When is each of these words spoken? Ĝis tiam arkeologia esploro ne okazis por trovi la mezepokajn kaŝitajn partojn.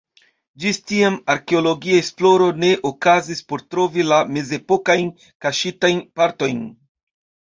Ĝis 0.61 0.77
tiam 0.91 1.15
arkeologia 1.33 1.99
esploro 2.05 2.47
ne 2.63 2.71
okazis 2.89 3.41
por 3.53 3.63
trovi 3.73 4.05
la 4.13 4.17
mezepokajn 4.39 5.13
kaŝitajn 5.47 6.01
partojn. 6.21 6.65